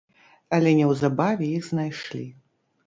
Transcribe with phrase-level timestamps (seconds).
[0.57, 2.25] Але неўзабаве іх знайшлі.